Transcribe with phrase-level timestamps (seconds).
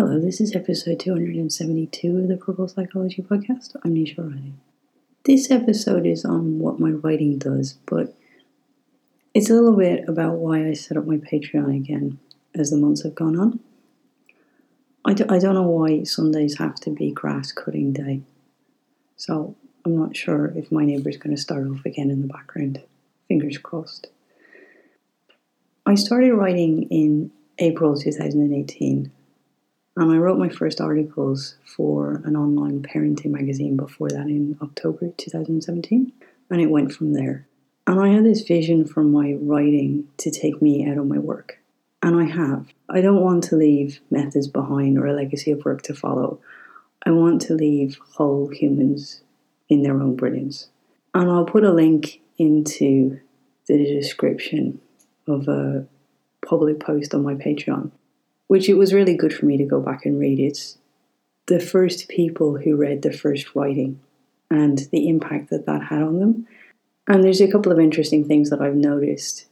[0.00, 3.76] Hello, this is episode 272 of the Purple Psychology Podcast.
[3.84, 4.54] I'm Nisha Riley.
[5.24, 8.16] This episode is on what my writing does, but
[9.34, 12.18] it's a little bit about why I set up my Patreon again
[12.54, 13.60] as the months have gone on.
[15.04, 18.22] I don't know why Sundays have to be grass cutting day.
[19.18, 19.54] So
[19.84, 22.80] I'm not sure if my neighbour's going to start off again in the background.
[23.28, 24.06] Fingers crossed.
[25.84, 29.12] I started writing in April 2018
[29.96, 35.12] and I wrote my first articles for an online parenting magazine before that in October
[35.16, 36.12] 2017
[36.50, 37.46] and it went from there.
[37.86, 41.58] And I had this vision for my writing to take me out of my work.
[42.02, 42.68] And I have.
[42.88, 46.40] I don't want to leave methods behind or a legacy of work to follow.
[47.04, 49.22] I want to leave whole humans
[49.68, 50.68] in their own brilliance.
[51.14, 53.20] And I'll put a link into
[53.66, 54.80] the description
[55.26, 55.86] of a
[56.46, 57.90] public post on my Patreon,
[58.50, 60.40] which it was really good for me to go back and read.
[60.40, 60.76] It's
[61.46, 64.00] the first people who read the first writing
[64.50, 66.48] and the impact that that had on them.
[67.06, 69.46] And there's a couple of interesting things that I've noticed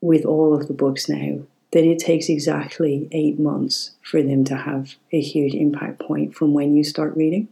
[0.00, 4.56] with all of the books now that it takes exactly eight months for them to
[4.56, 7.46] have a huge impact point from when you start reading.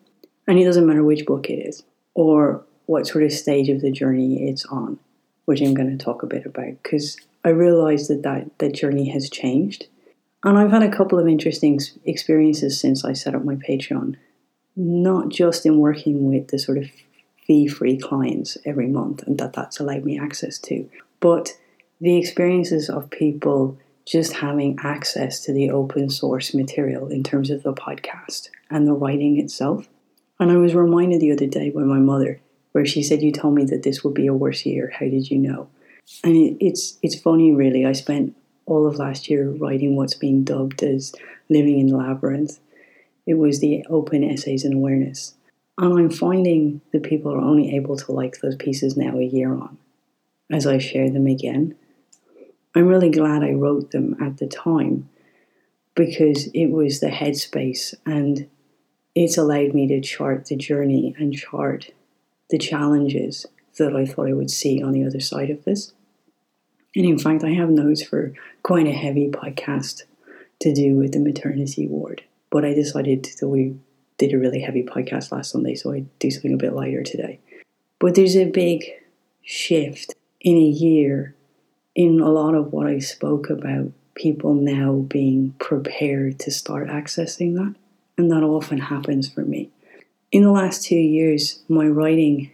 [0.49, 3.93] And it doesn't matter which book it is or what sort of stage of the
[3.93, 4.99] journey it's on,
[5.45, 9.11] which I'm going to talk a bit about because I realize that, that that journey
[9.11, 9.87] has changed.
[10.45, 14.17] And I've had a couple of interesting experiences since I set up my Patreon,
[14.77, 16.91] not just in working with the sort of
[17.47, 20.89] fee free clients every month and that that's allowed me access to.
[21.21, 21.57] But
[22.01, 27.63] the experiences of people just having access to the open source material in terms of
[27.63, 29.89] the podcast and the writing itself.
[30.39, 32.41] And I was reminded the other day by my mother,
[32.73, 34.93] where she said, You told me that this would be a worse year.
[34.95, 35.69] How did you know?
[36.23, 37.85] And it, it's it's funny really.
[37.85, 41.15] I spent all of last year writing what's been dubbed as
[41.49, 42.59] living in the labyrinth.
[43.27, 45.35] It was the open essays and awareness.
[45.79, 49.53] And I'm finding that people are only able to like those pieces now a year
[49.53, 49.79] on
[50.51, 51.75] as I share them again.
[52.75, 55.09] I'm really glad I wrote them at the time
[55.95, 58.49] because it was the headspace and
[59.15, 61.91] it's allowed me to chart the journey and chart
[62.51, 63.47] the challenges
[63.79, 65.93] that I thought I would see on the other side of this.
[66.97, 70.05] And in fact, I have notes for quite a heavy podcast
[70.61, 72.25] to do with the maternity ward.
[72.51, 73.77] But I decided that we
[74.17, 77.39] did a really heavy podcast last Sunday, so I do something a bit lighter today.
[77.99, 78.85] But there's a big
[79.43, 81.35] shift in a year
[81.95, 87.57] in a lot of what I spoke about, people now being prepared to start accessing
[87.57, 87.75] that.
[88.17, 89.69] And that often happens for me.
[90.33, 92.51] In the last two years, my writing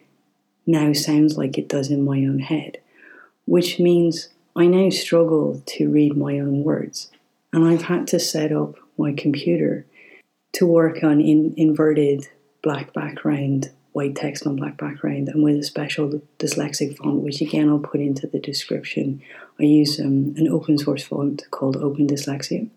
[0.66, 2.78] now sounds like it does in my own head,
[3.44, 7.10] which means I now struggle to read my own words.
[7.52, 9.86] And I've had to set up my computer
[10.54, 12.28] to work on in, inverted
[12.62, 17.68] black background, white text on black background, and with a special dyslexic font, which again
[17.68, 19.22] I'll put into the description.
[19.58, 22.68] I use um, an open source font called Open Dyslexia.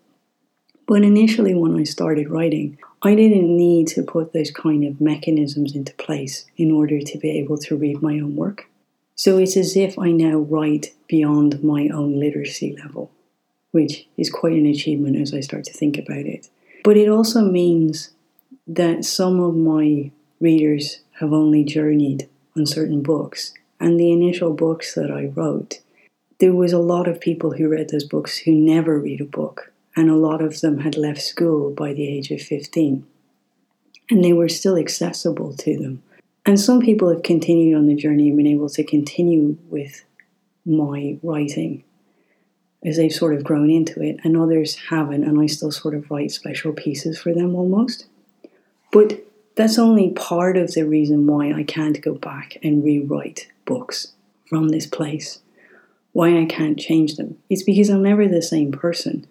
[0.86, 5.74] But initially, when I started writing, I didn't need to put those kind of mechanisms
[5.74, 8.68] into place in order to be able to read my own work.
[9.16, 13.10] So it's as if I now write beyond my own literacy level,
[13.70, 16.50] which is quite an achievement as I start to think about it.
[16.84, 18.10] But it also means
[18.66, 23.54] that some of my readers have only journeyed on certain books.
[23.80, 25.80] And the initial books that I wrote,
[26.38, 29.72] there was a lot of people who read those books who never read a book.
[29.96, 33.06] And a lot of them had left school by the age of 15.
[34.10, 36.02] And they were still accessible to them.
[36.46, 40.04] And some people have continued on the journey and been able to continue with
[40.64, 41.82] my writing
[42.84, 46.08] as they've sort of grown into it, and others haven't, and I still sort of
[46.08, 48.06] write special pieces for them almost.
[48.92, 49.24] But
[49.56, 54.12] that's only part of the reason why I can't go back and rewrite books
[54.48, 55.40] from this place,
[56.12, 57.38] why I can't change them.
[57.50, 59.26] It's because I'm never the same person.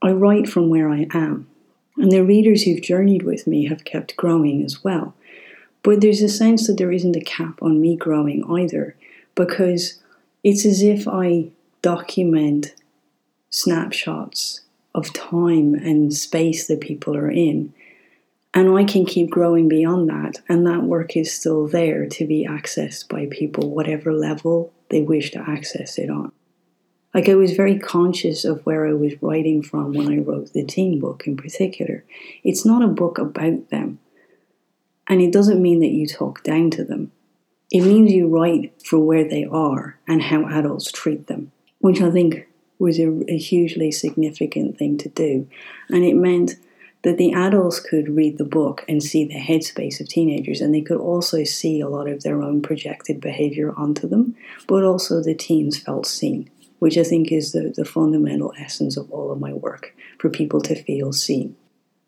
[0.00, 1.48] I write from where I am,
[1.96, 5.14] and the readers who've journeyed with me have kept growing as well.
[5.82, 8.96] But there's a sense that there isn't a cap on me growing either,
[9.34, 10.00] because
[10.42, 11.50] it's as if I
[11.82, 12.74] document
[13.50, 14.62] snapshots
[14.94, 17.72] of time and space that people are in.
[18.54, 22.46] And I can keep growing beyond that, and that work is still there to be
[22.48, 26.32] accessed by people, whatever level they wish to access it on.
[27.12, 30.64] Like, I was very conscious of where I was writing from when I wrote the
[30.64, 32.04] teen book in particular.
[32.44, 33.98] It's not a book about them,
[35.08, 37.12] and it doesn't mean that you talk down to them.
[37.70, 41.52] It means you write for where they are and how adults treat them
[41.86, 42.48] which I think
[42.78, 45.48] was a, a hugely significant thing to do.
[45.88, 46.56] And it meant
[47.02, 50.80] that the adults could read the book and see the headspace of teenagers, and they
[50.80, 54.34] could also see a lot of their own projected behavior onto them,
[54.66, 56.50] but also the teens felt seen,
[56.80, 60.60] which I think is the, the fundamental essence of all of my work for people
[60.62, 61.56] to feel seen.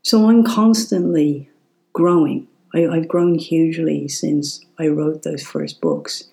[0.02, 1.48] So I'm constantly
[1.92, 2.48] growing.
[2.74, 6.24] I, I've grown hugely since I wrote those first books.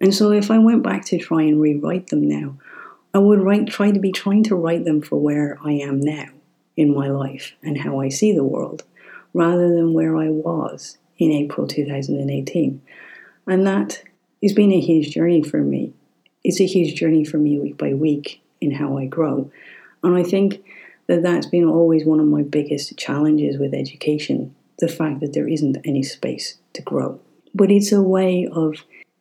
[0.00, 2.56] And so if I went back to try and rewrite them now,
[3.12, 6.28] I would write, try to be trying to write them for where I am now
[6.76, 8.82] in my life and how I see the world,
[9.32, 12.82] rather than where I was in April 2018.
[13.46, 14.02] And that
[14.42, 15.92] has been a huge journey for me.
[16.42, 19.50] It's a huge journey for me week by week in how I grow.
[20.02, 20.64] And I think
[21.06, 25.48] that that's been always one of my biggest challenges with education the fact that there
[25.48, 27.20] isn't any space to grow.
[27.54, 28.76] But it's a way of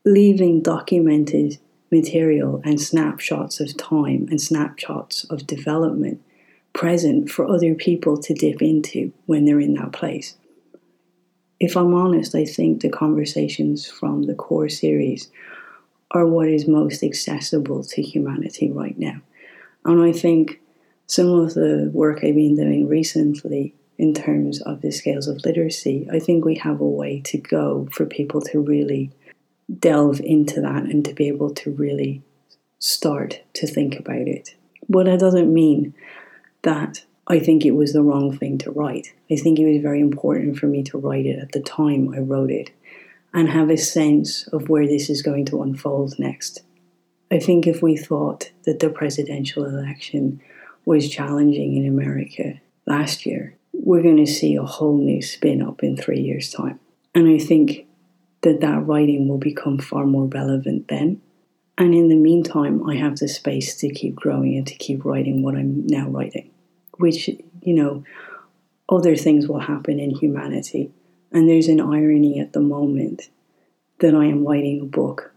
[0.06, 1.58] leaving documented
[1.92, 6.22] material and snapshots of time and snapshots of development
[6.74, 10.36] present for other people to dip into when they're in that place.
[11.60, 15.30] If I'm honest, I think the conversations from the core series
[16.12, 19.22] are what is most accessible to humanity right now.
[19.86, 20.60] And I think
[21.08, 26.08] some of the work I've been doing recently in terms of the scales of literacy,
[26.12, 29.12] I think we have a way to go for people to really
[29.80, 32.22] delve into that and to be able to really
[32.80, 34.56] start to think about it.
[34.90, 35.94] But that doesn't mean
[36.64, 39.14] that I think it was the wrong thing to write.
[39.32, 42.20] I think it was very important for me to write it at the time I
[42.20, 42.72] wrote it
[43.34, 46.62] and have a sense of where this is going to unfold next.
[47.32, 50.42] I think if we thought that the presidential election
[50.86, 55.84] was challenging in America last year, we're going to see a whole new spin up
[55.84, 56.80] in three years' time.
[57.14, 57.86] And I think
[58.42, 61.22] that that writing will become far more relevant then.
[61.78, 65.44] And in the meantime, I have the space to keep growing and to keep writing
[65.44, 66.50] what I'm now writing,
[66.98, 68.04] which, you know,
[68.88, 70.92] other things will happen in humanity.
[71.32, 73.30] And there's an irony at the moment
[74.00, 75.34] that I am writing a book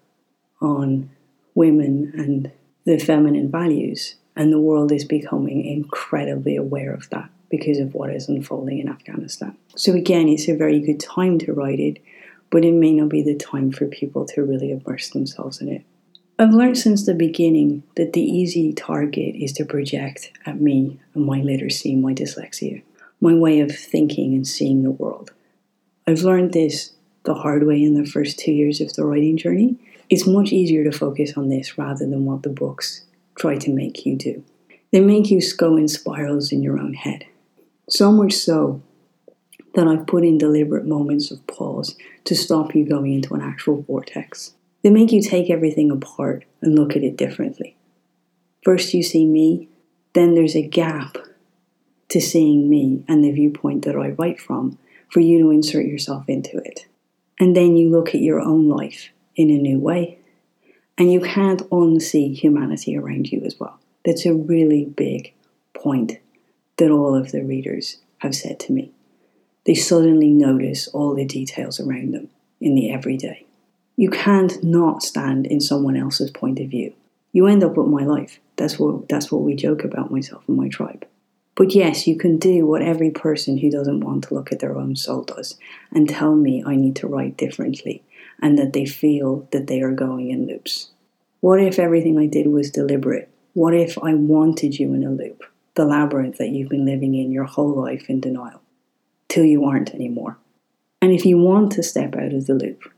[0.60, 1.10] on
[1.54, 2.52] women and
[2.84, 8.10] the feminine values, and the world is becoming incredibly aware of that because of what
[8.10, 9.56] is unfolding in Afghanistan.
[9.76, 11.98] So, again, it's a very good time to write it
[12.50, 15.84] but it may not be the time for people to really immerse themselves in it.
[16.38, 21.24] I've learned since the beginning that the easy target is to project at me and
[21.24, 22.82] my literacy, my dyslexia,
[23.20, 25.32] my way of thinking and seeing the world.
[26.06, 26.92] I've learned this
[27.24, 29.76] the hard way in the first two years of the writing journey.
[30.08, 33.02] It's much easier to focus on this rather than what the books
[33.36, 34.44] try to make you do.
[34.92, 37.24] They make you go in spirals in your own head.
[37.88, 38.82] So much so
[39.74, 43.82] that I've put in deliberate moments of pause to stop you going into an actual
[43.82, 44.54] vortex.
[44.82, 47.76] They make you take everything apart and look at it differently.
[48.64, 49.68] First, you see me,
[50.14, 51.18] then there's a gap
[52.08, 54.78] to seeing me and the viewpoint that I write from
[55.10, 56.86] for you to insert yourself into it.
[57.38, 60.18] And then you look at your own life in a new way.
[60.98, 63.78] And you can't unsee humanity around you as well.
[64.04, 65.34] That's a really big
[65.74, 66.18] point
[66.76, 68.92] that all of the readers have said to me
[69.66, 72.28] they suddenly notice all the details around them
[72.60, 73.44] in the everyday.
[73.96, 76.94] You can't not stand in someone else's point of view.
[77.32, 78.38] You end up with my life.
[78.54, 81.04] That's what that's what we joke about myself and my tribe.
[81.56, 84.76] But yes, you can do what every person who doesn't want to look at their
[84.76, 85.58] own soul does
[85.90, 88.04] and tell me I need to write differently
[88.40, 90.90] and that they feel that they are going in loops.
[91.40, 93.30] What if everything I did was deliberate?
[93.54, 95.42] What if I wanted you in a loop,
[95.76, 98.60] the labyrinth that you've been living in your whole life in denial?
[99.28, 100.38] till you aren't anymore.
[101.02, 102.90] And if you want to step out of the loop,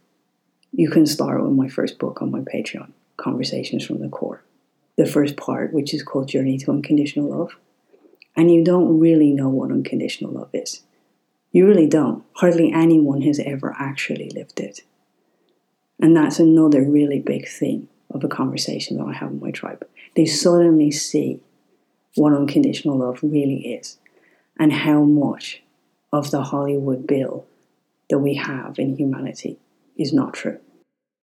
[0.73, 4.43] you can start with my first book on my Patreon, Conversations from the Core.
[4.97, 7.57] The first part, which is called Journey to Unconditional Love.
[8.37, 10.83] And you don't really know what unconditional love is.
[11.51, 12.25] You really don't.
[12.35, 14.83] Hardly anyone has ever actually lived it.
[16.01, 19.85] And that's another really big thing of a conversation that I have with my tribe.
[20.15, 21.41] They suddenly see
[22.15, 23.99] what unconditional love really is
[24.59, 25.63] and how much
[26.13, 27.47] of the Hollywood bill
[28.11, 29.59] that we have in humanity
[29.97, 30.59] is not true.